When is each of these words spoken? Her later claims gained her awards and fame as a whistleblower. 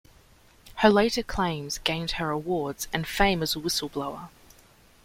Her 0.77 0.89
later 0.89 1.21
claims 1.21 1.77
gained 1.77 2.13
her 2.13 2.31
awards 2.31 2.87
and 2.91 3.05
fame 3.07 3.43
as 3.43 3.55
a 3.55 3.59
whistleblower. 3.59 4.29